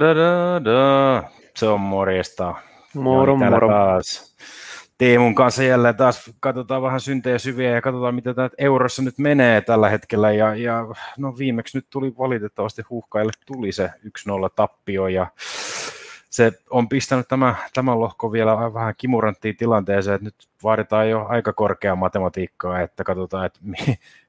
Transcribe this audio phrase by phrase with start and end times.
[0.00, 1.24] Da, da, da, da.
[1.54, 2.54] Se on morjesta.
[2.94, 3.68] Moro, Joni moro.
[3.68, 4.36] Taas.
[4.98, 9.60] Teemun kanssa jälleen taas katsotaan vähän syntejä syviä ja katsotaan, mitä tämä eurossa nyt menee
[9.60, 10.32] tällä hetkellä.
[10.32, 10.86] Ja, ja
[11.18, 14.10] no viimeksi nyt tuli valitettavasti huhkaille tuli se 1-0
[14.56, 15.26] tappio ja
[16.38, 21.52] se on pistänyt tämä, tämä lohko vielä vähän kimuranttiin tilanteeseen, että nyt vaaditaan jo aika
[21.52, 23.60] korkeaa matematiikkaa, että katsotaan, että,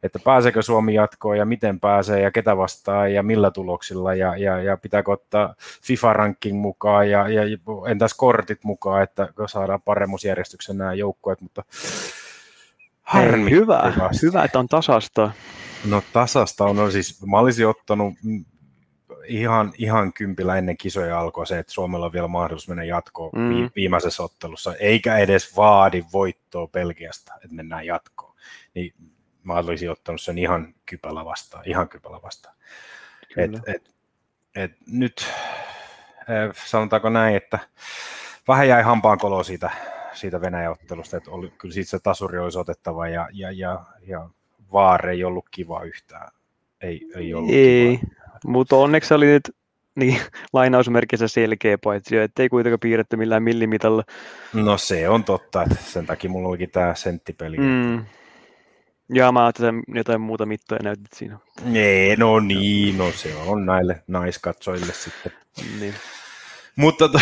[0.03, 4.61] että pääseekö Suomi jatkoon ja miten pääsee ja ketä vastaan ja millä tuloksilla ja, ja,
[4.61, 7.41] ja pitääkö ottaa FIFA-ranking mukaan ja, ja
[7.87, 11.63] entäs kortit mukaan, että saadaan paremmuusjärjestyksen nämä joukkueet, mutta
[13.13, 15.31] Hei, hyvä, hyvä, että on tasasta.
[15.85, 18.13] No tasasta on, no siis mä olisin ottanut
[19.29, 23.69] ihan, ihan kympillä ennen kisoja alkoi se, että Suomella on vielä mahdollisuus mennä jatkoon Mm.
[23.75, 28.35] viimeisessä ottelussa, eikä edes vaadi voittoa Belgiasta, että mennään jatkoon.
[28.73, 28.93] Niin
[29.43, 32.55] mä olisin ottanut sen ihan kypällä vastaan, ihan kypällä vastaan.
[33.37, 33.63] Et, Kyllä.
[33.67, 33.91] et,
[34.55, 35.27] et nyt
[36.65, 37.59] sanotaanko näin, että
[38.47, 39.69] vähän jäi hampaankoloa siitä,
[40.13, 44.29] siitä Venäjän ottelusta, että oli, kyllä siitä se tasuri olisi otettava ja, ja, ja, ja
[44.73, 46.31] vaare ei ollut kiva yhtään.
[46.81, 48.28] Ei, ei ollut Ei, kiva.
[48.45, 49.51] Mutta onneksi oli nyt
[49.95, 50.21] niin,
[50.53, 54.03] lainausmerkissä selkeä paitsi, ettei kuitenkaan piirretty millään millimitalla.
[54.53, 57.57] No se on totta, että sen takia mulla olikin tämä senttipeli.
[57.57, 58.05] Mm.
[59.13, 61.37] Ja mä ajattelin, että jotain muuta mittoja näytit siinä.
[61.73, 65.31] Ei, no niin, no se on näille naiskatsojille sitten.
[65.79, 65.93] Niin.
[66.75, 67.19] Mutta, to,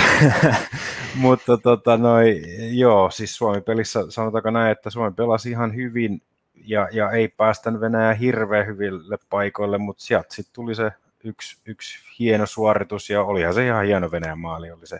[1.15, 6.21] mutta tota, noi, joo, siis Suomi-pelissä sanotaanko näin, että Suomi pelasi ihan hyvin
[6.65, 10.91] ja, ja ei päästä Venäjä hirveän hyville paikoille, mutta sieltä sitten tuli se
[11.27, 14.99] yksi, yksi hieno suoritus ja olihan se ihan hieno Venäjän maali, oli se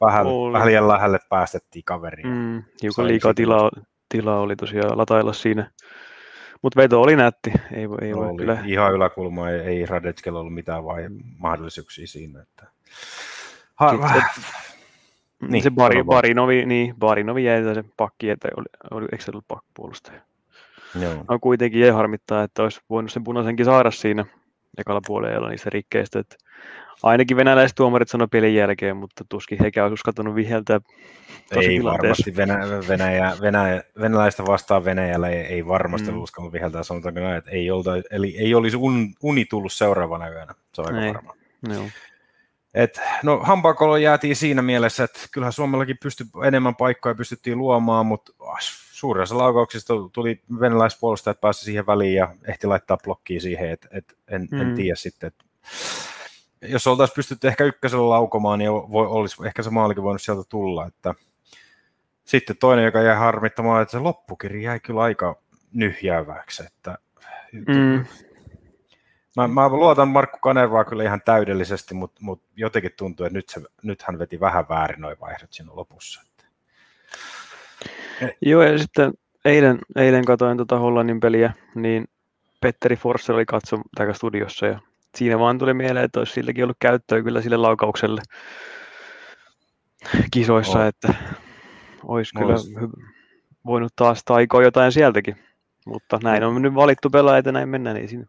[0.00, 0.52] vähän, Oli.
[0.52, 2.28] vähän liian lähelle päästettiin kaveriin.
[2.28, 2.34] Mm.
[2.34, 3.70] Mm, hiukan liikaa tilaa,
[4.08, 5.70] tilaa oli tosiaan latailla siinä.
[6.62, 8.58] Mutta veto oli nätti, ei ei voi oli kyllä.
[8.66, 11.06] ihan yläkulma, ei, ei Radetskella ollut mitään vai
[11.38, 12.42] mahdollisuuksia siinä.
[12.42, 12.66] Että...
[13.74, 14.22] Ha, Sitten vähän,
[15.48, 16.04] Niin, se Bari.
[16.04, 20.20] Barinovi, niin, Barinovi jäi se pakki, että oli, oli, eikö se ollut pakkipuolustaja?
[21.02, 21.24] joo.
[21.28, 24.26] No kuitenkin jäi harmittaa, että olisi voinut sen punaisenkin saada siinä
[24.80, 26.18] ekalla puolella niistä rikkeistä.
[26.18, 26.36] Että
[27.02, 30.80] ainakin venäläiset tuomarit sanoi pelin jälkeen, mutta tuskin hekään olisi uskaltanut viheltää
[31.50, 32.58] Ei varmasti Venä,
[32.88, 36.18] Venäjä, Venäjä, venäläistä vastaan Venäjällä ei, ei varmasti Mm.
[36.22, 40.54] uskallut viheltää, sanotaanko näin, että ei, olta, eli ei olisi un, uni tullut seuraavana yönä,
[40.74, 41.14] se on aika Ei.
[41.14, 41.34] varma.
[41.72, 41.84] Joo.
[42.74, 48.32] Et, no hampaakolo jäätiin siinä mielessä, että kyllähän Suomellakin pystyi enemmän paikkoja pystyttiin luomaan, mutta
[49.00, 54.18] suurin osa laukauksista tuli venäläispuolustajat pääsi siihen väliin ja ehti laittaa blokkiin siihen, että et,
[54.28, 54.60] en, mm.
[54.60, 55.44] En tiedä sitten, että
[56.62, 60.86] jos oltaisiin pystytty ehkä ykkösellä laukomaan, niin voi, olisi ehkä se maalikin voinut sieltä tulla.
[60.86, 61.14] Että.
[62.24, 66.62] Sitten toinen, joka jäi harmittamaan, että se loppukirja jäi kyllä aika nyhjääväksi.
[66.66, 66.98] Että
[67.52, 68.04] Mm.
[69.36, 73.60] Mä, mä luotan Markku Kanervaa kyllä ihan täydellisesti, mutta, mutta jotenkin tuntuu, että nyt, se,
[73.82, 76.22] nyt hän veti vähän väärin noin vaihdot siinä lopussa.
[78.42, 79.12] Joo, ja sitten
[79.44, 82.04] eilen, eilen katsoin tuota Hollannin peliä, niin
[82.60, 84.80] Petteri Forssell oli katso täällä studiossa ja
[85.14, 88.22] siinä vaan tuli mieleen, että olisi silläkin ollut käyttöä kyllä sille laukaukselle
[90.30, 90.86] kisoissa, On.
[90.86, 91.14] että
[92.04, 92.54] olisi kyllä
[93.66, 95.36] voinut taas taikoa jotain sieltäkin.
[95.86, 98.24] Mutta näin on nyt valittu pelaajat ja näin mennään, niin siinä.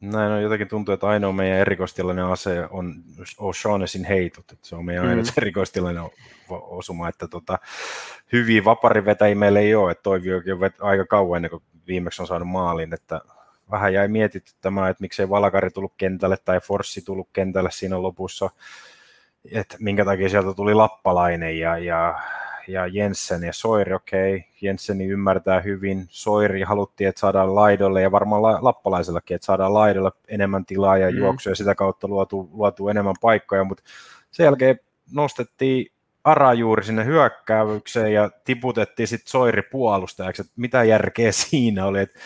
[0.00, 4.44] Näin on jotenkin tuntuu, että ainoa meidän erikoistilainen ase on O'Shaughnessin heitot.
[4.52, 5.24] Että se on meidän Mm.
[5.42, 6.04] erikoistilainen
[6.48, 7.58] osuma, että tota,
[8.32, 9.90] hyviä vaparivetäjiä meillä ei ole.
[9.90, 13.20] Että Toiviokin on aika kauan ennen kuin viimeksi on saanut maalin, että
[13.70, 18.50] vähän jäi mietitty tämä, että miksei Valakari tullut kentälle tai Forssi tullut kentälle siinä lopussa,
[19.52, 22.20] että minkä takia sieltä tuli Lappalainen ja, ja,
[22.68, 24.48] ja Jensen ja Soiri, okei, okay.
[24.60, 30.10] Jenseni ymmärtää hyvin, Soiri haluttiin, että saadaan laidolle ja varmaan la, Lappalaisellakin, että saadaan laidolle
[30.28, 31.16] enemmän tilaa ja Mm.
[31.18, 33.82] juoksuja ja sitä kautta luotu, luotu enemmän paikkoja, mutta
[34.30, 34.80] sen jälkeen
[35.12, 35.92] nostettiin
[36.24, 42.18] Ara juuri sinne hyökkäävykseen ja tiputettiin sitten Soiri puolustajaksi, että mitä järkeä siinä oli, että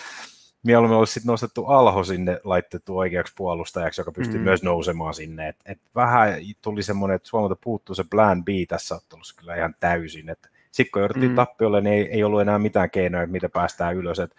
[0.63, 4.45] mieluummin olisi sitten nostettu Alho sinne laitettu oikeaksi puolustajaksi, joka pystyy Mm.
[4.45, 5.49] myös nousemaan sinne.
[5.49, 9.75] Et, et vähän tuli semmoinen, että Suomelta puuttuu se plan B tässä ottelussa kyllä ihan
[9.81, 10.37] täysin.
[10.73, 11.37] Sitten kun jouduttiin Mm.
[11.37, 14.19] tappiolle, niin ei, ei ollut enää mitään keinoja, että mitä päästään ylös.
[14.19, 14.37] Et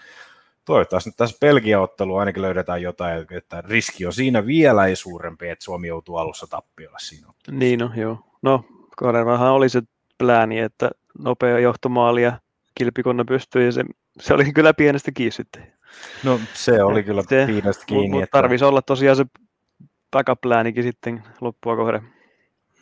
[0.66, 5.66] toivottavasti nyt tässä Belgia-ottelu ainakin löydetään jotain, että riski on siinä vielä ei suurempi, että
[5.66, 7.28] Suomi joutuu alussa tappiolle siinä.
[7.52, 8.18] Niin no, joo.
[8.42, 8.66] No,
[8.98, 9.82] Kanervahan oli se
[10.18, 10.90] plääni, että
[11.20, 12.40] nopea johtomaali ja
[12.76, 13.84] kilpikonna pystyy ja se,
[14.20, 15.71] se oli kyllä pienestä kiinni sitten.
[16.24, 18.10] No se oli kyllä Se- piinestä Mutta kiinni.
[18.10, 19.26] mut että, tarvisi olla tosiaan se
[20.12, 22.02] backup-pläänikin sitten loppua kohden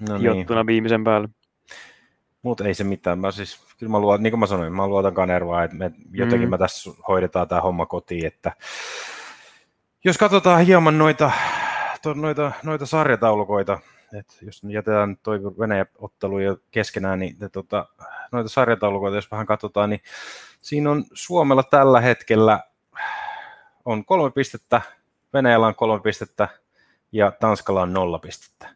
[0.10, 0.38] no niin.
[0.38, 1.30] jottuna viimeisen päälle.
[2.42, 3.20] Mutta ei se mitään.
[3.20, 6.48] Mä siis, kyllä mä luotan, niin kuin mä sanoin, mä luotan Kanervaa, että me, jotenkin
[6.48, 6.52] Mm.
[6.52, 8.26] me tässä hoidetaan tämä homma kotiin.
[8.26, 8.52] Että
[10.04, 11.32] jos katsotaan hieman noita,
[12.04, 13.80] to, noita, noita sarjataulukoita,
[14.20, 17.88] et jos jätetään toi Venäjä-ottelu jo keskenään, niin ne, tota,
[18.32, 20.02] noita sarjataulukoita, jos vähän katsotaan, niin
[20.62, 22.60] siinä on Suomella tällä hetkellä
[23.92, 24.82] on kolme pistettä,
[25.34, 26.50] Venäjällä on kolme pistettä
[27.12, 28.76] ja Tanskalla on nolla pistettä.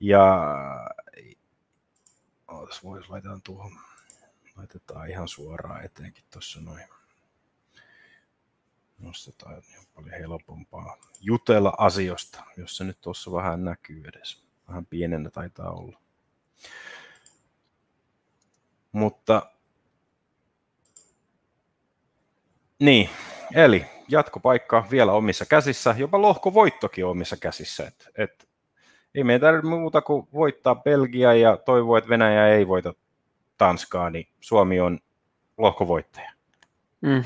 [0.00, 0.44] Ja
[2.48, 3.72] ootas, vois laitetaan tuohon,
[4.56, 6.84] laitetaan ihan suoraan etenkin tuossa noin.
[8.98, 14.42] Nostetaan niin paljon helpompaa jutella asioista, jos se nyt tuossa vähän näkyy edes.
[14.68, 16.00] Vähän pienenä taitaa olla.
[18.92, 19.52] Mutta
[22.78, 23.10] niin,
[23.54, 27.86] eli jatkopaikka vielä omissa käsissä, jopa lohkovoittokin omissa käsissä.
[27.86, 28.48] Et, et,
[29.14, 32.94] ei meidän tarvitse muuta kuin voittaa Belgia ja toivoa, että Venäjä ei voita
[33.58, 34.98] Tanskaa, niin Suomi on
[35.58, 36.32] lohkovoittaja.
[37.00, 37.24] Mm.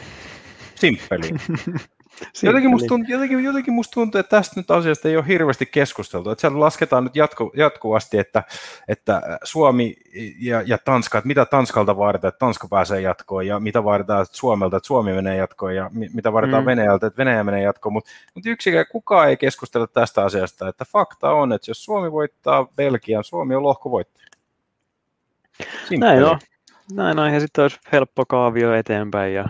[0.74, 1.30] Simppeli.
[2.42, 6.30] jotenkin, musta tuntuu, jotenkin, jotenkin musta tuntuu, että tästä nyt asiasta ei ole hirveästi keskusteltu.
[6.30, 8.42] Että siellä lasketaan nyt jatku, jatkuvasti, että,
[8.88, 9.96] että Suomi
[10.38, 14.76] ja, ja Tanska, että mitä Tanskalta vaaditaan, että Tanska pääsee jatkoon, ja mitä vaaditaan Suomelta,
[14.76, 16.66] että Suomi menee jatkoon, ja mitä vaaditaan mm.
[16.66, 17.92] Venäjältä, että Venäjä menee jatkoon.
[17.92, 22.66] Mutta mut yksikään kukaan ei keskustella tästä asiasta, että fakta on, että jos Suomi voittaa
[22.76, 24.26] Belgian, Suomi on lohkovoittaja.
[25.88, 26.12] Simppeli.
[26.12, 26.38] Näin on.
[26.92, 29.48] Näin on, ja sitten olisi helppo kaavio eteenpäin, ja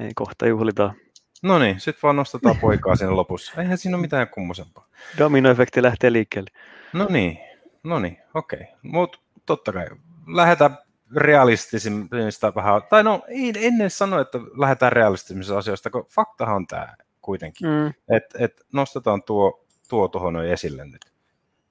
[0.00, 0.94] ei kohta juhlita
[1.42, 3.62] No niin, sitten vaan nostetaan poikaa siinä lopussa.
[3.62, 4.86] Eihän siinä ole mitään kummosempaa.
[5.18, 6.50] Dominoefekti lähtee liikkeelle.
[6.92, 7.38] No niin,
[7.84, 8.60] no niin, okei.
[8.60, 8.74] Okay.
[8.82, 9.86] Mutta totta kai,
[10.26, 10.78] lähdetään
[11.16, 16.94] realistisista vähän, tai no ei ennen sano, että lähdetään realistisista asioista, kun faktahan on tämä
[17.20, 17.68] kuitenkin.
[17.68, 18.16] Mm.
[18.16, 21.12] Että et nostetaan tuo, tuo tuohon esille nyt.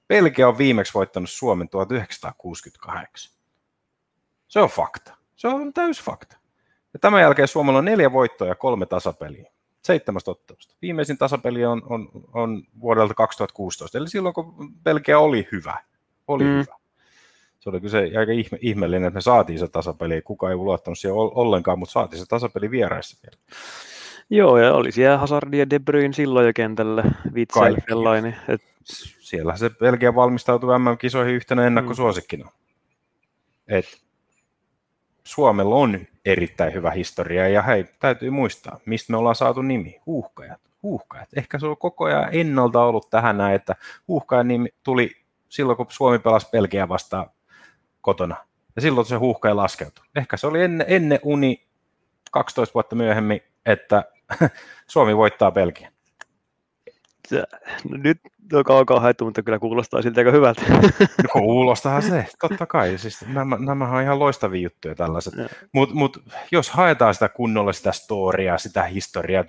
[0.08, 3.38] Belgia on viimeksi voittanut Suomen 1968.
[4.48, 5.18] Se on fakta.
[5.36, 6.38] Se on täys fakta.
[6.94, 9.52] Ja tämän jälkeen Suomella on neljä voittoa ja kolme tasapeliä
[9.88, 10.76] seitsemästä ottelusta.
[10.82, 15.78] Viimeisin tasapeli on, on, on vuodelta 2016, eli silloin kun Belgia oli hyvä.
[16.28, 16.50] Oli mm.
[16.50, 16.78] hyvä.
[17.60, 20.22] Se oli kyllä aika ihme, ihmeellinen, että me saatiin se tasapeli.
[20.22, 23.38] Kuka ei luottanut siihen ollenkaan, mutta saatiin se tasapeli vieraissa vielä.
[24.30, 27.04] Joo, ja oli siellä Hazard ja De Bruyne silloin jo kentällä,
[27.34, 28.36] Witsel, Fellaini.
[28.48, 28.62] Et...
[29.20, 32.44] Siellä se Belgia valmistautui MM-kisoihin yhtenä ennakkosuosikkina.
[32.46, 32.52] Mm.
[33.68, 33.86] Et
[35.28, 40.62] Suomella on erittäin hyvä historia ja hei, täytyy muistaa, mistä me ollaan saatu nimi, huuhkajat.
[40.84, 41.30] Huuhkajat.
[41.36, 43.76] Ehkä se on koko ajan ennalta ollut tähän näin, että
[44.08, 45.12] huuhkajan nimi tuli
[45.50, 47.30] silloin, kun Suomi pelasi Belgia vastaan
[48.02, 48.36] kotona.
[48.76, 50.06] Ja silloin se huuhkaja laskeutui.
[50.16, 51.68] Ehkä se oli ennen, ennen uni
[52.32, 54.04] 12 vuotta myöhemmin, että
[54.88, 55.92] Suomi voittaa Belgian
[57.90, 58.18] nyt
[58.54, 60.62] on kaukaa haettu, mutta kyllä kuulostaa siltä aika hyvältä.
[61.24, 62.98] No kuulostahan se, totta kai.
[62.98, 65.34] Siis nämä, nämä on ihan loistavia juttuja tällaiset.
[65.74, 69.44] Mutta mut, jos haetaan sitä kunnolla sitä storia, sitä historiaa,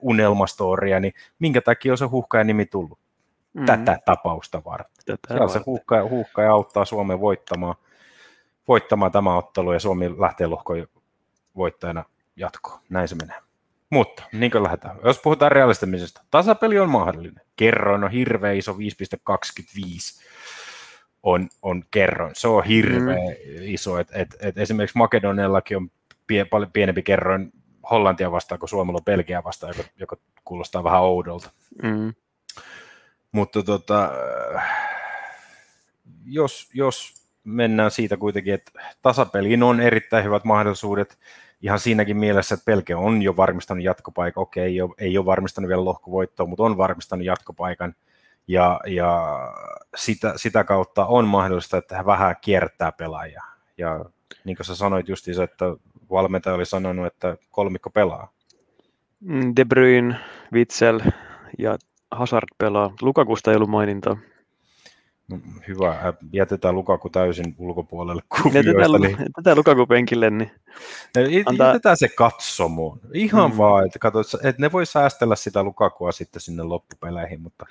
[0.00, 2.98] unelmastoria, niin minkä takia on se huuhkajan nimi tullut?
[3.52, 3.66] Mm.
[3.66, 4.96] Tätä tapausta varten.
[5.06, 7.74] Tätä Siellä se huuhkaja, huuhkaja auttaa Suomen voittamaan,
[8.68, 10.86] voittamaan tämä ottelu ja Suomi lähtee lohkoon
[11.56, 12.04] voittajana
[12.36, 12.80] jatkoon.
[12.90, 13.45] Näin se menee.
[13.90, 14.96] Mutta niin kuin lähdetään.
[15.04, 17.44] Jos puhutaan realistimisesta, tasapeli on mahdollinen.
[17.56, 18.78] Kerroin on hirveä iso, 5,25
[21.22, 22.34] on, on kerroin.
[22.34, 23.56] Se on hirveä mm.
[23.60, 23.98] iso.
[23.98, 25.90] Et, et, et esimerkiksi Makedoniallakin on
[26.26, 27.52] pie, paljon pienempi kerroin
[27.90, 31.50] Hollantia vastaan kuin Suomella on Belgia vastaan, joka, joka kuulostaa vähän oudolta.
[31.82, 32.14] Mm.
[33.32, 34.10] Mutta tota,
[36.24, 37.14] jos, jos
[37.44, 41.18] mennään siitä kuitenkin, että tasapeliin on erittäin hyvät mahdollisuudet,
[41.62, 45.68] ihan siinäkin mielessä, että Pelke on jo varmistanut jatkopaikan, okei, ei ole, ei ole varmistanut
[45.68, 47.94] vielä lohkovoittoa, mutta on varmistanut jatkopaikan,
[48.48, 49.38] ja, ja
[49.96, 53.42] sitä, sitä kautta on mahdollista, että hän vähän kiertää pelaajia.
[53.78, 54.04] Ja
[54.44, 55.64] niin kuin sä sanoit justiinsa, että
[56.10, 58.32] valmentaja oli sanonut, että kolmikko pelaa.
[59.20, 60.16] Mm, De Bruyne,
[60.52, 61.00] Witzel
[61.58, 61.78] ja
[62.10, 62.92] Hazard pelaa.
[63.02, 64.16] Lukakusta ei ollut mainintaa.
[65.28, 68.70] No, hyvä, jätetään Lukaku täysin ulkopuolelle kuvioista.
[68.70, 69.16] Jätetään, niin...
[69.18, 70.50] jätetään Lukaku penkille, niin
[71.46, 71.66] antaa...
[71.66, 73.00] Jätetään se katsomoon.
[73.14, 73.56] Ihan mm.
[73.56, 77.66] vaan, että, katsot, että ne voi säästellä sitä Lukakua sitten sinne loppupeleihin, mutta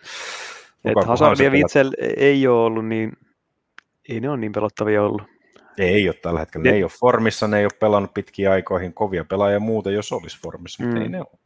[0.86, 3.12] että Hazard ja Witzel ei ole ollut niin,
[4.10, 5.22] ei ne ole niin pelottavia ollut.
[5.78, 6.64] Ei ole tällä hetkellä.
[6.64, 8.94] Ne, ne ei ole formissa, ne ei ole pelannut pitkiä aikoihin.
[8.94, 11.02] Kovia pelaajia muuta, jos olisi formissa, mutta mm.
[11.02, 11.40] ei ne ole.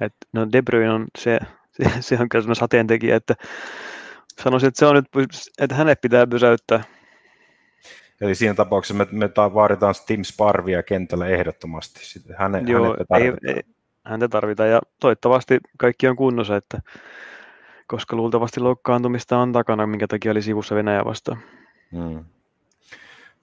[0.00, 1.38] Et, no De Bruyne on se,
[1.76, 3.34] se, se on kyllä sateentekijä, että
[4.40, 6.84] sanoisin, että se on nyt, että hänet pitää pysäyttää.
[8.20, 12.00] Eli siinä tapauksessa me, me vaaditaan Tim Sparvia kentällä ehdottomasti.
[12.06, 13.22] Sitten häne, Joo, tarvitaan.
[13.22, 13.62] Ei, ei,
[14.04, 16.80] häntä tarvitaan ja toivottavasti kaikki on kunnossa, että,
[17.86, 21.38] koska luultavasti loukkaantumista on takana, minkä takia oli sivussa Venäjä vastaan.
[21.92, 22.24] Hmm.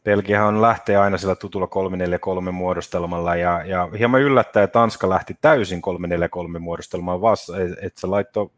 [0.03, 1.67] Belgiahan lähtee aina sillä tutulla
[2.47, 5.81] 3-4-3 muodostelmalla ja, ja hieman yllättäen Tanska lähti täysin
[6.55, 8.49] 3-4-3 muodostelmaan vasta, että se laittoi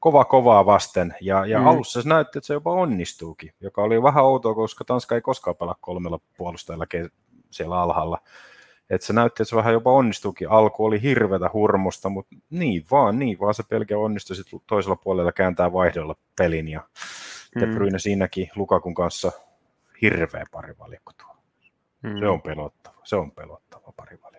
[0.00, 1.66] kova kovaa vasten, ja, ja mm.
[1.66, 5.56] alussa se näytti, että se jopa onnistuukin, joka oli vähän outoa, koska Tanska ei koskaan
[5.56, 6.86] pelaa kolmella puolustajalla
[7.50, 8.18] siellä alhaalla.
[8.90, 10.50] Et se näytti, että se vähän jopa onnistuukin.
[10.50, 15.32] Alku oli hirvetä hurmusta, mutta niin vaan, niin vaan se pelkä onnistui sitten toisella puolella
[15.32, 16.68] kääntää vaihdolla pelin.
[16.68, 16.80] Ja
[17.54, 17.60] mm.
[17.60, 19.32] De Bruyne siinäkin Lukakun kanssa
[20.02, 21.36] hirveä parivalikko tuo.
[22.02, 22.18] Mm.
[22.18, 24.37] Se on pelottava, se on pelottava parivalikko.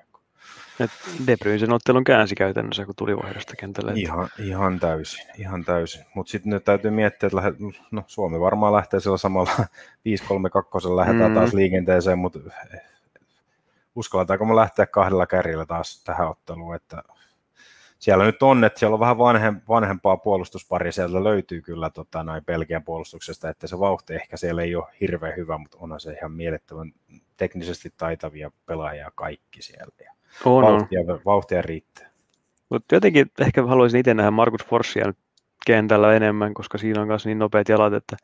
[0.79, 0.91] Et
[1.27, 3.91] De Bruyne sen ottelun käänsi käytännössä, kun tuli vaihdosta kentälle.
[3.95, 6.05] Ihan, ihan täysin, ihan täysin.
[6.15, 7.53] Mutta sitten nyt täytyy miettiä, että lähde,
[7.91, 9.51] no, Suomi varmaan lähtee sillä samalla
[10.87, 11.35] 5-3-2 lähdetään mm.
[11.35, 12.39] taas liikenteeseen, mutta
[13.95, 17.03] uskalletaanko me lähteä kahdella kärjellä taas tähän otteluun, että
[17.99, 22.45] siellä nyt on, että siellä on vähän vanhem, vanhempaa puolustusparia, sieltä löytyy kyllä tota, noin
[22.45, 26.31] Belgian puolustuksesta, että se vauhti ehkä siellä ei ole hirveän hyvä, mutta onhan se ihan
[26.31, 26.91] mielettömän
[27.37, 30.18] teknisesti taitavia pelaajia kaikki siellä.
[30.45, 31.21] On, vauhtia, on.
[31.25, 32.09] vauhtia riittää.
[32.69, 35.13] Mutta jotenkin ehkä haluaisin itse nähdä Markus Forssia
[35.65, 38.17] kentällä enemmän, koska siinä on myös niin nopeat jalat, että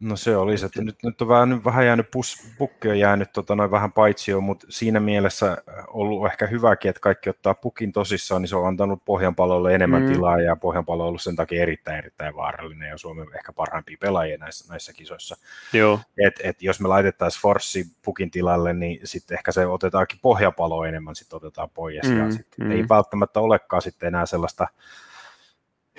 [0.00, 3.32] No se olisi, että nyt, nyt on vähän, nyt vähän jäänyt, pus, pukki on jäänyt
[3.32, 7.92] tota, noin vähän paitsioon, mutta siinä mielessä äh, ollut ehkä hyväkin, että kaikki ottaa pukin
[7.92, 10.08] tosissaan, niin se on antanut pohjanpalolle enemmän mm.
[10.08, 14.38] tilaa ja pohjanpalo on ollut sen takia erittäin erittäin vaarallinen ja Suomen ehkä parhaimpia pelaajia
[14.38, 15.36] näissä, näissä kisoissa.
[15.72, 16.00] Joo.
[16.26, 21.14] Et, et jos me laitettaisiin Forssi pukin tilalle, niin sitten ehkä se otetaankin pohjapalo enemmän,
[21.14, 22.18] sitten otetaan pois mm.
[22.18, 22.70] ja sit mm.
[22.70, 24.68] ei välttämättä olekaan sitten enää sellaista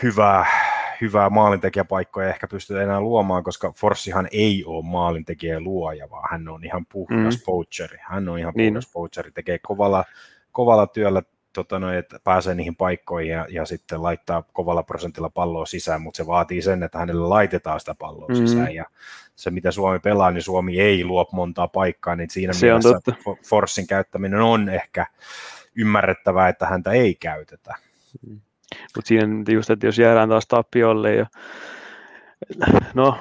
[0.03, 0.45] hyvää
[1.01, 6.65] hyvää maalintekijäpaikkoja ehkä pystytä enää luomaan, koska Forssihan ei ole maalintekijä luoja, vaan hän on
[6.65, 7.41] ihan puhdas mm.
[7.45, 7.97] poacheri.
[8.01, 8.73] Hän on ihan niin.
[8.73, 10.03] puhdas poacheri, tekee kovalla,
[10.51, 11.21] kovalla työllä
[11.53, 16.17] tota noin, että pääsee niihin paikkoihin ja, ja sitten laittaa kovalla prosentilla palloa sisään, mutta
[16.17, 18.35] se vaatii sen, että hänelle laitetaan sitä palloa mm.
[18.35, 18.85] sisään ja
[19.35, 22.99] se mitä Suomi pelaa, niin Suomi ei luo montaa paikkaa, niin siinä se mielessä
[23.49, 25.05] Forssin käyttäminen on ehkä
[25.75, 27.75] ymmärrettävää, että häntä ei käytetä.
[28.27, 28.41] Mm.
[28.95, 31.25] Mutta siinä just, että jos jäädään taas tappiolle ja
[32.93, 33.17] no,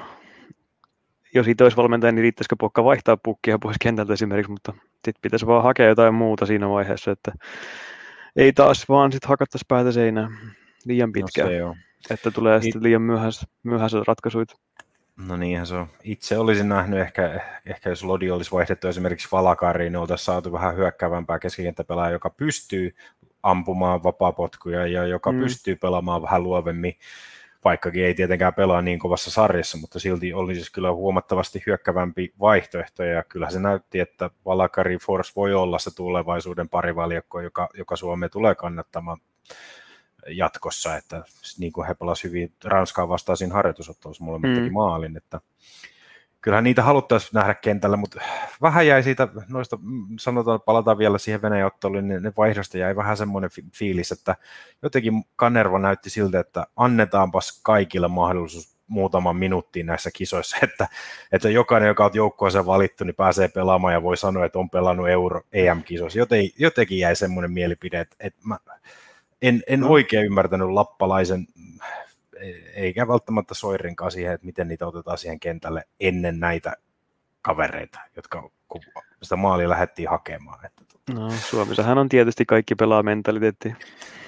[1.34, 5.46] jos itse olisi valmentaja, niin riittäisikö pokka vaihtaa pukkia pois kentältä esimerkiksi, mutta sitten pitäisi
[5.46, 7.32] vaan hakea jotain muuta siinä vaiheessa, että
[8.36, 10.38] ei taas vaan sitten hakattaisi päätä seinään
[10.84, 11.74] liian no pitkään, no
[12.10, 14.44] että tulee sitten liian myöhässä, myöhässä ratkaisuja.
[15.26, 15.86] No niinhän se on.
[16.04, 20.76] Itse olisin nähnyt ehkä, ehkä jos Lodi olisi vaihdettu esimerkiksi Valakariin, niin oltaisiin saatu vähän
[20.76, 22.94] hyökkäävämpää keskikenttäpelaaja, joka pystyy
[23.50, 25.38] ampumaan vapaapotkuja ja joka mm.
[25.40, 26.94] pystyy pelaamaan vähän luovemmin,
[27.64, 33.04] vaikkakin ei tietenkään pelaa niin kovassa sarjassa, mutta silti oli siis kyllä huomattavasti hyökkävämpi vaihtoehto,
[33.04, 38.30] ja kyllä se näytti, että Valakari Force voi olla se tulevaisuuden parivaljakko, joka, joka Suomeen
[38.30, 39.18] tulee kannattamaan
[40.28, 41.22] jatkossa, että
[41.58, 44.56] niin kuin he pelasivat hyvin Ranskaa vastaan siinä harjoitusottelussa, molemmat mm.
[44.56, 45.40] teki maalin, että
[46.40, 48.20] kyllähän niitä haluttaisiin nähdä kentällä, mutta
[48.62, 51.70] vähän jäi siitä, noista mm, sanotaan, palataan vielä siihen Venäjän
[52.02, 54.36] niin ne vaihdosta jäi vähän semmoinen fiilis, että
[54.82, 60.88] jotenkin Kanerva näytti siltä, että annetaanpas kaikille mahdollisuus muutaman minuuttiin näissä kisoissa, että,
[61.32, 65.08] että jokainen, joka on joukkueeseen valittu, niin pääsee pelaamaan ja voi sanoa, että on pelannut
[65.08, 66.18] Euro EM-kisoissa.
[66.18, 68.58] Joten, jotenkin jäi semmoinen mielipide, että, että mä
[69.42, 69.88] en, en no.
[69.88, 71.46] oikein ymmärtänyt lappalaisen
[72.74, 76.76] eikä välttämättä Soirinkaan siihen, että miten niitä otetaan siihen kentälle ennen näitä
[77.42, 78.50] kavereita, jotka
[79.22, 80.66] sitä maalia lähdettiin hakemaan.
[80.66, 81.20] Että tota.
[81.20, 83.74] No, Suomessahan on tietysti kaikki pelaa mentaliteetti.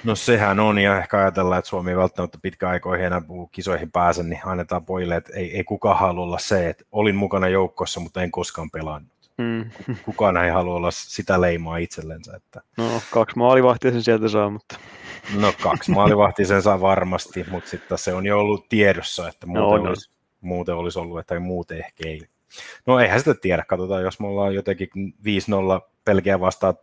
[0.04, 4.22] No sehän on, ja ehkä ajatellaan, että Suomi ei välttämättä pitkä aikoihin enää kisoihin pääse,
[4.22, 8.22] niin annetaan pojille, että ei, ei kukaan halua olla se, että olin mukana joukkossa, mutta
[8.22, 9.19] en koskaan pelannut.
[9.40, 9.70] Mm.
[10.04, 12.36] Kukaan ei halua olla sitä leimaa itsellensä.
[12.36, 12.60] Että...
[12.76, 14.78] No, kaksi maalivahtia sen sieltä saa, mutta...
[15.38, 19.82] No kaksi maalivahtia sen saa varmasti, mutta sitten se on jo ollut tiedossa, että muuten,
[19.82, 22.20] no, olisi, muuten olisi ollut, että muuten ehkä ei.
[22.86, 26.74] No eihän sitä tiedä, katsotaan, jos me ollaan jotenkin 5-0 pelkeä vastaan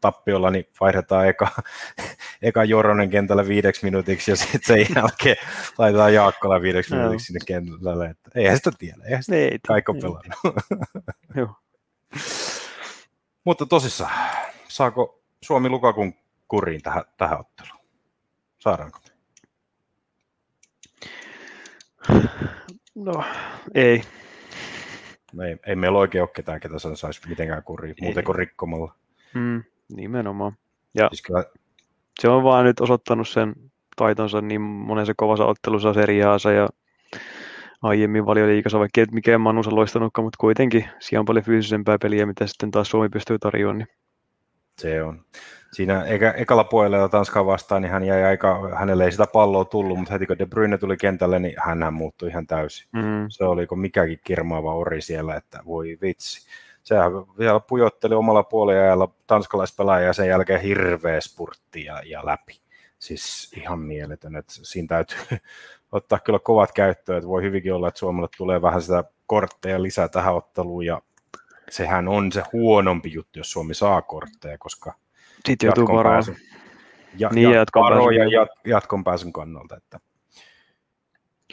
[0.00, 1.48] tappiolla, niin vaihdetaan eka,
[2.42, 5.36] eka Joronen kentällä viideksi minuutiksi ja sitten sen jälkeen
[5.78, 6.98] laitetaan Jaakkola viideksi no.
[6.98, 8.06] minuutiksi sinne kentälle.
[8.06, 10.64] Että eihän sitä tiedä, eihän sitä ei, kaikki on pelannut.
[11.36, 11.54] Joo.
[13.44, 14.30] Mutta tosissaan,
[14.68, 16.14] saako Suomi Lukakun
[16.48, 17.84] kuriin tähän, tähän otteluun?
[18.58, 18.98] Saadaanko?
[22.94, 23.24] No,
[23.74, 24.02] ei.
[25.32, 28.94] No ei, ei meillä oikein ole ketään, ketä sen saisi mitenkään kuriin, muuten kuin rikkomalla.
[29.34, 29.64] Mm,
[29.96, 30.52] nimenomaan.
[30.94, 31.44] Ja siis kyllä...
[32.20, 33.54] se on vaan nyt osoittanut sen
[33.96, 36.68] taitonsa niin monessa kovassa ottelussa seriaansa ja
[37.82, 42.46] aiemmin valioliikassa, vaikka ei mikään Manusa loistanutkaan, mutta kuitenkin siellä on paljon fyysisempää peliä, mitä
[42.46, 43.78] sitten taas Suomi pystyy tarjoamaan.
[43.78, 43.88] Niin.
[44.78, 45.24] Se on.
[45.72, 49.98] Siinä eka, ekalla puolella Tanskaa vastaan, niin hän jäi aika, hänelle ei sitä palloa tullut,
[49.98, 52.88] mutta heti kun De Bruyne tuli kentälle, niin hän muuttui ihan täysin.
[52.92, 53.26] Mm.
[53.28, 56.48] Se oli kuin mikäkin kirmaava ori siellä, että voi vitsi.
[56.82, 62.60] Sehän vielä pujotteli omalla puolella tanskalaispelaaja ja sen jälkeen hirveä spurtti ja, ja läpi.
[62.98, 65.38] Siis ihan mieletön, että siinä täytyy
[65.92, 70.08] ottaa kyllä kovat käyttöön, että voi hyvinkin olla, että Suomelle tulee vähän sitä kortteja lisää
[70.08, 71.02] tähän otteluun ja
[71.70, 74.92] sehän on se huonompi juttu, jos Suomi saa kortteja, koska
[75.46, 76.36] Sitten joutuu jatkon pääsyn,
[77.18, 78.14] ja, Niin, ja, jatkon pääsyn.
[78.14, 79.76] ja jat, jatkon pääsyn kannalta.
[79.76, 80.00] Että.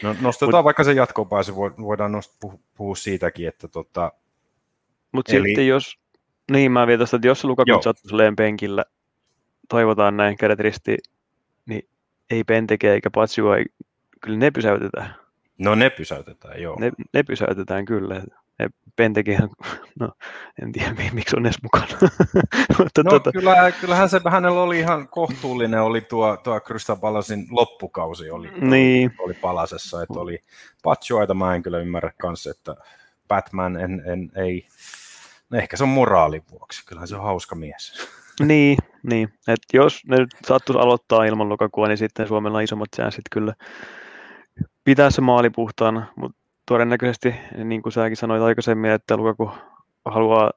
[0.04, 4.12] No, nostetaan Mut, vaikka se jatkon pääsy, voidaan nost, puhua, puhua siitäkin, että tota,
[5.12, 6.00] Mutta Eli- sitten jos,
[6.52, 8.86] niin mä vielä tästä, että jos Lukaku sattuu penkillä,
[9.70, 10.98] toivotaan näin kädet risti,
[11.66, 11.90] niin
[12.30, 13.66] ei Penteke eikä Patsua, ei,
[14.24, 15.16] kyllä ne pysäytetään.
[15.58, 16.80] no ne pysäytetään, joo.
[16.80, 18.24] Ne, ne pysäytetään kyllä.
[18.60, 19.50] Ne Pentekehän,
[20.00, 20.10] no
[20.62, 21.88] en tiedä mi- miksi on edes mukana.
[22.80, 27.48] Mutta No tota, kyllä, kyllähän se hänellä oli ihan kohtuullinen, oli tuo, tuo Crystal Palacein
[27.52, 29.14] loppukausi oli, Niin.
[29.20, 30.44] oli palasessa, että oli
[30.84, 32.76] Patchoita, mä en kyllä ymmärrä kanssa, että
[33.28, 34.68] Batman en, en, ei,
[35.50, 37.94] no ehkä se on moraalin vuoksi, kyllähän se on hauska mies.
[38.40, 39.34] niin, niin.
[39.48, 43.54] Et jos ne nyt sattuisi aloittaa ilman Lukakua, niin sitten Suomella on isommat chanssit kyllä
[44.84, 49.52] pitää se maali puhtaana, mutta todennäköisesti, niin kuin säkin sanoit aikaisemmin, että Lukaku
[50.06, 50.52] haluaa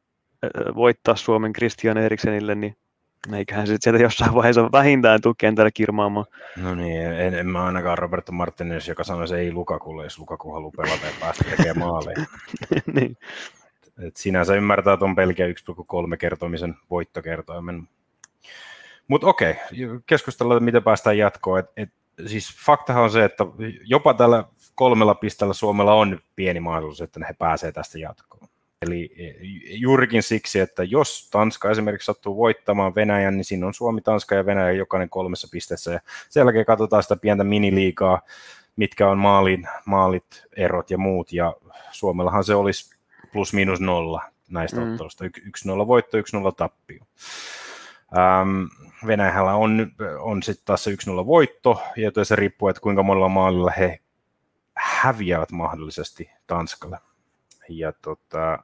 [0.75, 2.77] voittaa Suomen Christian Eriksenille, niin
[3.33, 6.27] eiköhän se sit sieltä jossain vaiheessa vähintään tule kentällä kirmaamaan.
[6.57, 10.53] No niin, en, en mä ainakaan Roberto Martinez, joka sanoi, että ei Lukakulle, jos Lukaku
[10.53, 12.27] haluaa pelata ja päästä tekemään maaleja.
[13.01, 13.17] niin.
[14.07, 17.89] Et sinänsä ymmärtää tuon pelkiä 1,3 kertomisen voittokertoimen.
[19.09, 19.55] Mutta okei,
[20.07, 21.61] keskustellaan, miten päästään jatkoon.
[21.61, 21.89] Et, et,
[22.27, 23.45] siis faktahan on se, että
[23.85, 24.45] jopa tällä
[24.75, 28.49] kolmella pisteellä Suomella on pieni mahdollisuus, että he pääsee tästä jatkoon.
[28.83, 29.15] Eli
[29.69, 34.47] juurikin siksi, että jos Tanska esimerkiksi sattuu voittamaan Venäjän, niin siinä on Suomi, Tanska ja
[34.47, 35.93] Venäjä jokainen kolmessa pisteessä.
[35.93, 38.21] Ja sen jälkeen katsotaan sitä pientä miniliigaa,
[38.77, 41.33] mitkä on maalin, maalit, erot ja muut.
[41.33, 41.55] Ja
[41.91, 42.97] Suomellahan se olisi
[43.33, 44.91] plus miinus nolla näistä Mm.
[44.93, 45.25] ottelusta.
[45.25, 47.05] Y- yksi nolla voitto, yksi nolla tappio.
[48.19, 48.65] Ähm,
[49.07, 53.71] Venäjällä on, on sitten taas se 1-0 voitto, ja se riippuu, että kuinka monella maalilla
[53.71, 54.01] he
[54.77, 56.99] häviävät mahdollisesti Tanskalle.
[57.69, 58.59] Ja tota,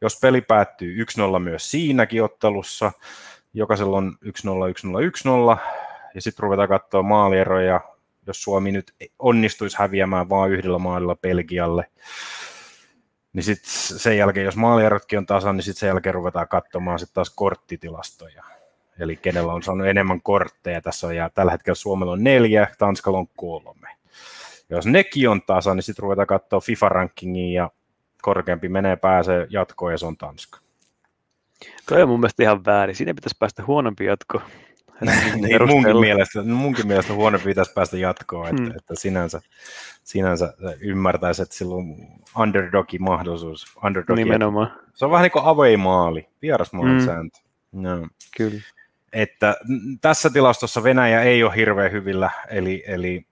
[0.00, 1.04] jos peli päättyy
[1.36, 2.92] 1-0 myös siinäkin ottelussa,
[3.54, 5.58] jokaisella on 1-0, 1-0, 1-0,
[6.14, 7.80] ja sitten ruvetaan katsoa maalieroja,
[8.26, 11.90] jos Suomi nyt onnistuisi häviämään vain yhdellä maalilla Belgialle,
[13.32, 17.14] niin sitten sen jälkeen, jos maalierotkin on tasan, niin sitten sen jälkeen ruvetaan katsomaan sitten
[17.14, 18.44] taas korttitilastoja.
[18.98, 23.18] Eli kenellä on saanut enemmän kortteja tässä on, ja tällä hetkellä Suomella on neljä, Tanskalla
[23.18, 23.88] on kolme.
[24.70, 27.70] Jos nekin on tasan, niin sitten ruvetaan katsoa FIFA-rankingia ja
[28.22, 30.58] korkeampi menee pääsee jatkoon ja se on Tanska.
[31.88, 32.96] Toi on mun mielestä ihan väärin.
[32.96, 34.42] Siinä pitäisi päästä huonompi jatko.
[35.34, 38.76] niin, munkin, mielestä, munkin mielestä huono pitäisi päästä jatkoon, että, Hmm.
[38.76, 39.40] että sinänsä,
[40.04, 43.66] sinänsä ymmärtäisi, että silloin underdogin mahdollisuus.
[43.84, 47.00] Underdogi, Nimenomaan, se on vähän niin kuin away-maali, vierasmaalin Hmm.
[47.00, 47.06] mm.
[47.06, 47.38] sääntö.
[47.72, 48.08] No.
[48.36, 48.60] kyllä.
[49.14, 49.56] Että
[50.00, 53.26] tässä tilastossa Venäjä ei ole hirveän hyvillä, eli, eli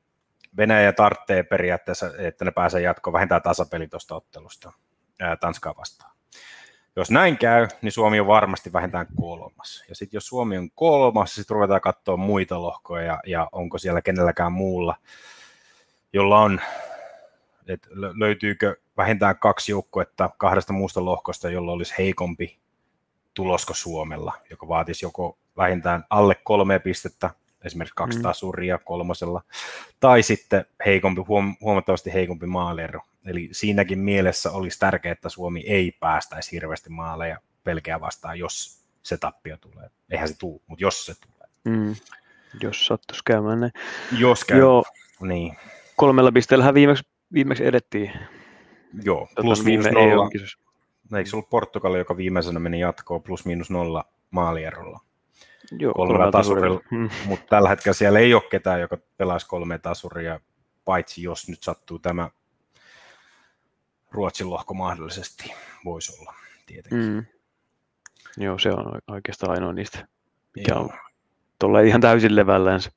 [0.56, 4.72] Venäjä tarvitsee periaatteessa, että ne pääsee jatkoon vähintään tasapeli tuosta ottelusta
[5.20, 6.12] ää, Tanskaa vastaan.
[6.96, 9.84] Jos näin käy, niin Suomi on varmasti vähintään kolmas.
[9.88, 14.02] Ja sitten jos Suomi on kolmas, sitten ruvetaan katsoa muita lohkoja ja, ja onko siellä
[14.02, 14.96] kenelläkään muulla,
[16.12, 16.60] jolla on,
[17.68, 22.58] että lö- löytyykö vähintään kaksi joukkuetta kahdesta muusta lohkosta, jolla olisi heikompi
[23.34, 27.30] tulosko Suomella, joka vaatisi joko vähintään alle kolme pistettä,
[27.64, 28.22] esimerkiksi kaksi Mm.
[28.22, 29.42] tasuria kolmosella,
[30.00, 33.00] tai sitten heikompi, huom- huomattavasti heikompi maaliero.
[33.26, 39.16] Eli siinäkin mielessä olisi tärkeää, että Suomi ei päästäisi hirveästi maaleja pelkeä vastaan, jos se
[39.16, 39.90] tappio tulee.
[40.10, 41.48] Eihän se tule, mutta jos se tulee.
[41.64, 41.94] Mm.
[42.62, 43.72] Jos sattuisi käymään näin.
[44.18, 44.84] Jos käy, Joo,
[45.20, 45.56] niin
[45.96, 48.12] kolmella pisteellähän viimeksi, viimeksi edettiin.
[49.02, 50.28] joo, Tota, plus viime nolla.
[51.18, 55.00] Eikö se ollut Portugali, joka viimeisenä meni jatkoon plus miinus nolla maalierolla?
[55.78, 56.80] Joo, kolmella tasurilla.
[56.90, 57.10] Mm.
[57.26, 60.40] mutta tällä hetkellä siellä ei ole ketään, joka pelaisi kolme tasuria,
[60.84, 62.30] paitsi jos nyt sattuu tämä
[64.10, 65.52] Ruotsin lohko mahdollisesti,
[65.84, 66.34] voisi olla
[66.66, 67.10] tietenkin.
[67.10, 67.24] Mm.
[68.36, 70.06] Joo, se on oikeastaan ainoa niistä,
[70.56, 70.82] mikä Joo.
[70.82, 70.90] on
[71.58, 72.90] tuolla ihan täysin levällänsä.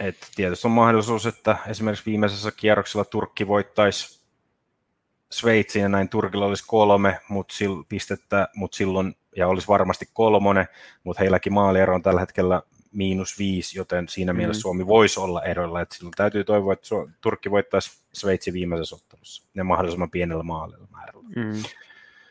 [0.00, 4.20] Et tietysti on mahdollisuus, että esimerkiksi viimeisessä kierroksella Turkki voittaisi
[5.30, 10.66] Sveitsin ja näin Turkilla olisi kolme mut sil, pistettä, mutta silloin, ja olisi varmasti kolmonen,
[11.04, 12.62] mutta heilläkin maaliero on tällä hetkellä
[12.92, 14.36] miinus viisi, joten siinä Mm.
[14.36, 16.88] mielessä Suomi voisi olla erolla, että silloin täytyy toivoa, että
[17.20, 21.22] Turkki voittaisi Sveitsin viimeisessä ottelussa ja mahdollisimman pienellä maalilla määrällä.
[21.36, 21.62] Mm.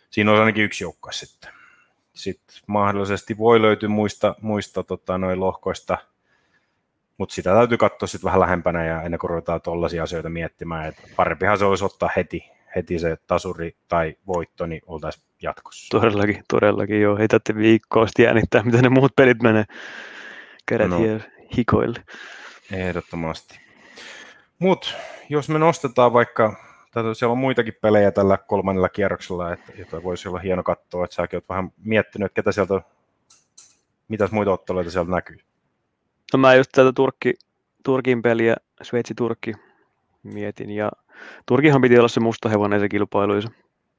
[0.10, 1.52] Siinä on ainakin yksi joukko sitten.
[2.14, 5.98] Sitten mahdollisesti voi löytyä muista, muista tota, noin lohkoista,
[7.18, 10.86] mutta sitä täytyy katsoa sitten vähän lähempänä ja ennen kuin ruvetaan tuollaisia asioita miettimään.
[10.86, 12.44] Et parempihan se olisi ottaa heti,
[12.76, 16.00] heti se tasuri tai voitto, niin oltaisiin jatkossa.
[16.00, 17.18] Todellakin, todellakin joo.
[17.18, 19.66] Ei tarvitse viikkoa jännittää, miten ne muut pelit menee.
[20.66, 20.98] Kädet No.
[21.58, 22.04] hikoille.
[22.72, 23.60] Ehdottomasti.
[24.60, 24.90] Mutta
[25.30, 26.56] jos me nostetaan vaikka,
[26.92, 31.16] tai siellä on muitakin pelejä tällä kolmannella kierroksella, että, jota voisi olla hieno katsoa, että
[31.16, 32.82] säkin olet vähän miettinyt, että ketä sieltä,
[34.08, 35.38] mitäs muita otteluita sieltä näkyy?
[36.34, 37.34] No mä just tätä Turkki,
[37.84, 39.54] Turkin peliä, Sveitsi-Turkki
[40.24, 40.92] mietin, ja
[41.46, 43.52] Turkihan piti olla se musta hevonen se kilpailuissa.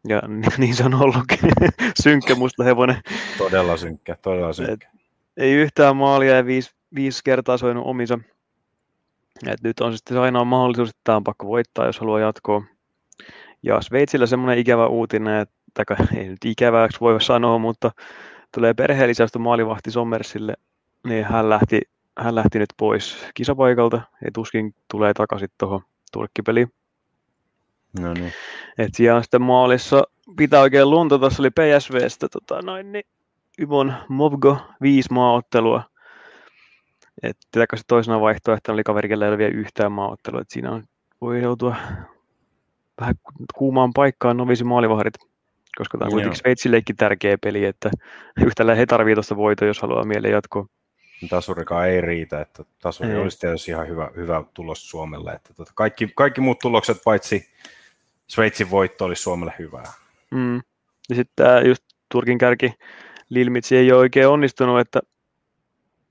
[0.09, 0.23] Ja
[0.59, 1.39] niin se on ollutkin.
[2.03, 3.01] synkkä musta hevonen.
[3.39, 4.89] Todella synkkä, todella synkkä.
[4.95, 5.01] Et
[5.37, 8.19] ei yhtään maalia ja viisi, viisi kertaa soinut omissa.
[9.47, 12.63] Et nyt on sitten ainoa mahdollisuus, että tämä on pakko voittaa, jos haluaa jatkoa.
[13.63, 15.85] Ja Sveitsillä semmoinen ikävä uutinen, että
[16.17, 17.91] ei nyt ikäväksi voi sanoa, mutta
[18.55, 20.55] tulee perheellisäystä maalivahti Sommersille,
[21.07, 21.81] niin hän lähti,
[22.19, 25.81] hän lähti nyt pois kisapaikalta ja tuskin tulee takaisin tuohon
[26.12, 26.73] turkkipeliin.
[28.01, 28.33] No niin.
[28.79, 30.03] Et siellä sitten maalissa
[30.37, 33.05] pitää oikein lunta, tuossa oli PSVstä tota noin, niin
[33.59, 35.83] Ymon Movgo viisi maaottelua.
[37.23, 40.40] Että se toisena vaihtoehtona oli kaveri, ei ole vielä yhtään maaottelua.
[40.40, 40.85] Et siinä on,
[41.20, 41.77] voi joutua
[43.01, 43.14] vähän
[43.55, 45.14] kuumaan paikkaan novisi maalivahdit,
[45.79, 47.90] koska tämä on kuitenkin Sveitsillekin tärkeä peli, että
[48.46, 50.66] yhtällä he tarvitsevat tuosta voitoa, jos haluaa mieleen jatkoa.
[51.29, 53.17] Tasurikaan ei riitä, että tasuri ei.
[53.17, 55.33] olisi tietysti ihan hyvä, hyvä tulos Suomelle.
[55.33, 57.49] Että tota, kaikki, kaikki muut tulokset paitsi
[58.27, 59.93] Sveitsin voitto olisi Suomelle hyvää.
[60.31, 60.57] Mm.
[61.09, 62.75] Ja sitten tämä just Turkin kärki
[63.29, 65.01] Lilmitsi ei ole oikein onnistunut, että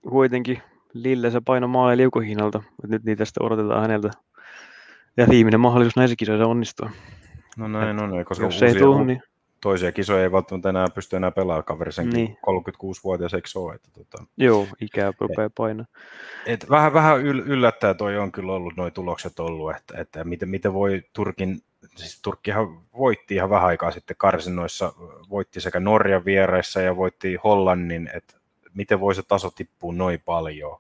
[0.10, 0.62] kuitenkin
[0.94, 4.12] Lille se paino maalle liukuhinnalta, että nyt niitä sitten odotetaan häneltä.
[5.18, 6.90] Ja viimeinen mahdollisuus näissä kisoissa onnistua.
[7.58, 9.24] No näin on, koska jos ei tule, niin...
[9.62, 12.38] toisia kisoja ei välttämättä enää pysty enää pelaamaan kaveri sen niin.
[12.38, 13.76] 36-vuotias, eikö ole?
[13.76, 14.24] Että, tota...
[14.38, 15.86] Joo, ikää rupeaa painaa.
[16.46, 20.74] Et vähän, vähän yllättää toi on kyllä ollut nuo tulokset ollut, että, että miten, miten
[20.74, 21.62] voi Turkin
[21.96, 24.94] siis Turkkihan voitti ihan vähän aikaa sitten karsinoissa,
[25.30, 28.34] voitti sekä Norjan viereissä ja voitti Hollannin, että
[28.74, 30.78] miten voi se taso tippua noin paljon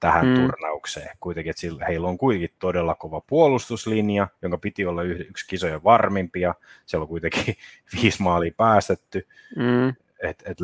[0.00, 0.34] tähän mm.
[0.34, 1.16] turnaukseen.
[1.20, 6.54] Kuitenkin, että sillä, heillä on kuitenkin todella kova puolustuslinja, jonka piti olla yksi kisojen varmimpia.
[6.86, 7.56] Siellä on kuitenkin
[7.94, 9.28] viisi maalia päästetty.
[9.56, 9.88] Mm.
[10.22, 10.58] Et, et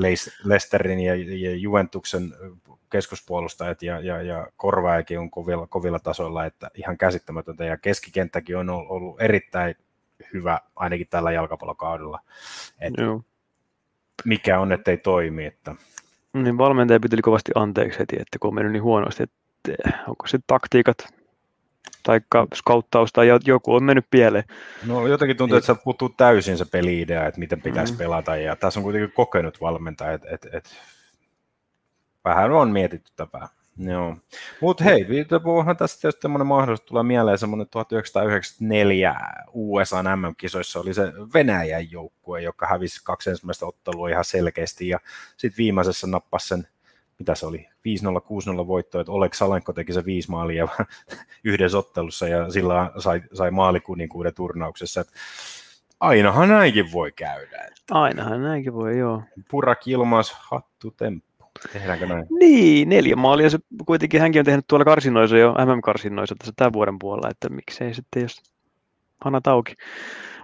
[0.45, 2.35] Lesterin ja, ja Juventuksen
[2.91, 7.65] keskuspuolustajat ja, ja, ja korvaajakin on kovilla, kovilla tasoilla, että ihan käsittämätöntä.
[7.65, 9.75] Ja keskikenttäkin on ollut erittäin
[10.33, 12.21] hyvä ainakin tällä jalkapallokaudella.
[12.81, 13.23] Et Joo.
[14.25, 15.47] Mikä on, ettei toimi.
[15.47, 15.75] Että...
[16.43, 20.39] Niin valmentaja piteli kovasti anteeksi heti, että kun on mennyt niin huonosti, että onko se
[20.47, 20.97] taktiikat
[22.03, 22.21] tai
[22.55, 24.45] skauttaus tai joku on mennyt pieleen.
[24.87, 27.99] No jotenkin tuntuu, että se puuttuu täysin se peli-idea, että miten pitäisi mm.
[27.99, 30.71] pelata, ja tässä on kuitenkin kokenut valmentaja, että, että, että
[32.25, 33.49] vähän on mietitty tätä.
[33.79, 34.17] Joo.
[34.61, 35.07] Mutta hei,
[35.45, 39.15] onhan tässä tietysti semmoinen mahdollisuus tulla mieleen semmoinen 1994
[39.53, 45.01] USA MM-kisoissa oli se Venäjän joukkue, joka hävisi kaksi ensimmäistä ottelua ihan selkeästi ja
[45.37, 46.69] sitten viimeisessä nappasi sen,
[47.19, 47.69] mitä se oli,
[48.59, 50.69] 5-0, 6-0 voitto, että Oleg Salenko teki se viisi maalia
[51.45, 55.01] yhdessä ottelussa ja sillä sai, sai maalikuninkuuden turnauksessa.
[55.01, 55.09] Et
[56.01, 57.65] ainahan näinkin voi käydä.
[57.65, 59.23] Että ainahan näinkin voi, joo.
[59.51, 61.26] Purak ilmaus, hattu temppu.
[61.73, 62.27] Tehdäänkö näin?
[62.41, 63.51] Niin, neljä maalia.
[63.51, 67.95] Se kuitenkin hänkin on tehnyt tuolla karsinoissa jo, MM-karsinoissa tässä tämän vuoden puolella, että miksei
[67.95, 68.43] sitten, jos
[69.25, 69.75] hanat auki.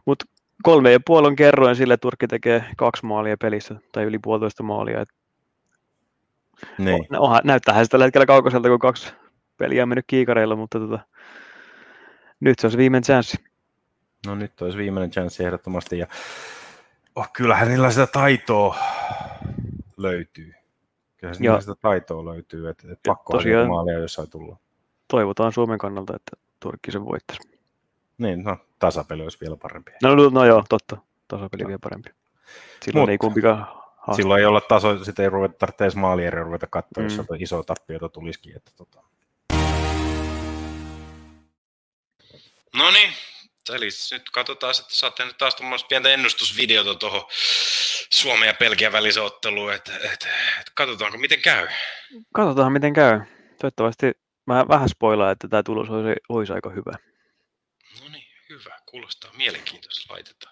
[0.05, 0.25] Mutta
[0.63, 5.01] kolme ja puolen kerroin sille, että Turkki tekee kaksi maalia pelissä, tai yli puolitoista maalia.
[5.01, 5.09] Et
[6.79, 7.07] niin.
[7.11, 9.13] No, onhan, näyttäähän se tällä hetkellä kaukaiselta, kun kaksi
[9.57, 10.99] peliä on mennyt kiikareilla, mutta tota,
[12.41, 13.37] nyt se on se viimeinen chanssi.
[14.27, 15.99] No nyt olisi viimeinen chanssi ehdottomasti.
[15.99, 16.07] Ja
[17.15, 18.79] oh, kyllähän niillä sitä taitoa
[19.97, 20.53] löytyy.
[21.23, 24.57] Kyllä ja, sitä taitoa löytyy, että, että pakko tosiaan, maalia jossain tulla.
[25.09, 27.59] Toivotaan Suomen kannalta, että Turkki sen voittaisi.
[28.19, 29.93] Niin, no tasapeli olisi vielä parempi.
[30.03, 30.97] No, no, no joo, totta.
[31.29, 31.69] Tasapeli no.
[31.69, 32.11] vielä parempi.
[32.85, 34.15] Silloin Mut, ei kumpikaan haastaa.
[34.15, 37.05] Silloin ei olla taso, sitten ei ruveta tarvitse edes maalieriä ruveta katsoa, mm.
[37.05, 38.57] jos iso tappiota tulisikin.
[38.57, 39.03] Että tota.
[42.77, 43.13] No niin,
[43.71, 45.57] eli nyt katsotaan, että saatte nyt taas
[45.89, 47.25] pientä ennustusvideota tuohon
[48.13, 50.29] Suomen ja Belgian välisen otteluun, että et,
[50.61, 51.69] et, katsotaanko miten käy.
[52.35, 53.21] Katsotaan miten käy.
[53.61, 54.13] Toivottavasti
[54.47, 56.93] mä vähän spoilaan, että tämä tulos olisi, olisi aika hyvä.
[58.01, 58.79] No niin, hyvä.
[58.87, 60.13] Kuulostaa mielenkiintoista.
[60.13, 60.52] Laitetaan.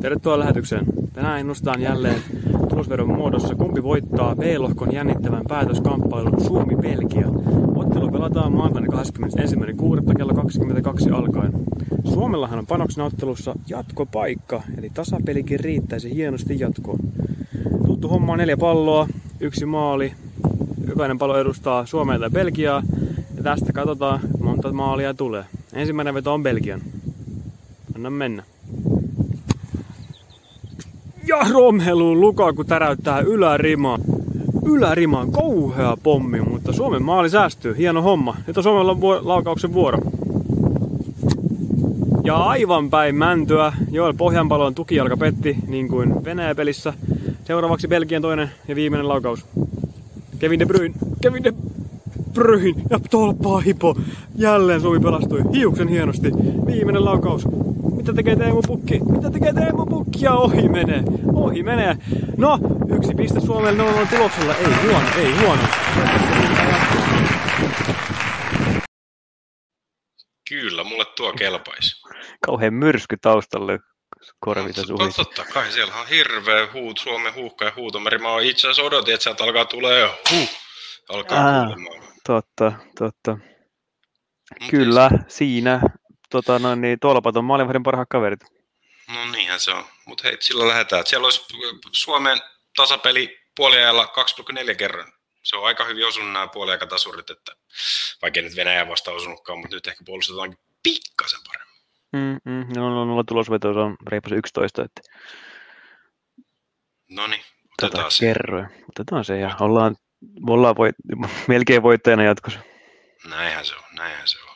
[0.00, 0.86] Tervetuloa lähetykseen.
[1.12, 2.22] Tänään ennustaan jälleen
[2.68, 7.28] tulosvedon muodossa, kumpi voittaa B-lohkon jännittävän päätöskamppailun Suomi-Belgia.
[7.74, 10.16] Ottelu pelataan maanantaina 21.6.
[10.16, 11.52] kello 22 alkaen.
[12.04, 16.98] Suomellahan on panoksena ottelussa jatkopaikka, eli tasapelikin riittäisi hienosti jatkoon.
[17.86, 19.08] Tuttu homma on neljä palloa,
[19.40, 20.12] yksi maali.
[20.88, 22.82] Jokainen pallo edustaa Suomea tai Belgiaa,
[23.36, 25.44] ja tästä katsotaan monta maalia tulee.
[25.72, 26.80] Ensimmäinen veto on Belgian.
[27.96, 28.42] Anna mennä.
[31.26, 33.98] Ja Romelu Lukaku täräyttää ylärimaa.
[34.66, 37.76] ylärimaan kauhea pommi, mutta Suomen maali säästyy.
[37.78, 38.36] Hieno homma.
[38.46, 39.98] Nyt on Suomella vuor- laukauksen vuoro.
[42.24, 43.72] Ja aivan päin mäntyä.
[43.90, 46.92] Joel Pohjanpalon tukijalka petti, niin kuin Venäjä-pelissä.
[47.44, 49.46] Seuraavaksi Belgian toinen ja viimeinen laukaus.
[50.38, 50.94] Kevin De Bruyne.
[51.20, 51.52] Kevin De
[52.34, 52.82] Bruyne.
[52.90, 53.96] Ja tolppaa hipo.
[54.36, 55.42] Jälleen Suomi pelastui.
[55.54, 56.32] Hiuksen hienosti.
[56.66, 57.46] Viimeinen laukaus.
[58.10, 59.00] Mitä tekee Teemu Pukki?
[59.00, 60.24] Mitä tekee Teemu Pukki?
[60.24, 61.02] Ja ohi menee.
[61.34, 61.96] Ohi menee.
[62.36, 62.58] No,
[62.96, 64.54] yksi piste Suomelle 0 tuloksella.
[64.54, 65.62] Ei huono, ei huono.
[70.48, 72.02] Kyllä, mulle tuo kelpaisi.
[72.46, 73.78] Kauhean myrsky taustalle
[74.40, 78.18] korvita no, Totta kai, siellä on hirveä huut, Suomen huuhka ja huutomeri.
[78.18, 80.48] Mä itse asiassa odotin, että sieltä alkaa tulee huh,
[81.08, 82.02] alkaa Ää, kuulemaan.
[82.26, 83.38] Totta, totta.
[84.60, 85.80] Mut Kyllä, siinä
[86.30, 88.40] tota, no, niin, tolpat on maailmanvahdin parhaat kaverit.
[89.08, 91.06] No niinhän se on, mutta hei, sillä lähdetään.
[91.06, 91.46] Siellä olisi
[91.92, 92.38] Suomen
[92.76, 94.12] tasapeli puoliajalla
[94.68, 95.12] 2,4 kerran.
[95.42, 97.52] Se on aika hyvin osunut nämä puoliaikatasurit, että
[98.22, 101.70] vaikka nyt Venäjä vasta osunutkaan, mutta nyt ehkä puolustetaankin pikkasen paremmin.
[102.12, 105.02] Mm, mm, no, no, no, tulosveto on reipas 11, että...
[107.10, 107.42] No niin,
[107.82, 108.26] otetaan tota, se.
[108.26, 108.66] Kerroin.
[108.88, 109.96] Otetaan se ja ollaan,
[110.48, 110.96] ollaan voit,
[111.48, 112.60] melkein voittajana jatkossa.
[113.28, 114.49] Näinhän se on, näinhän se on.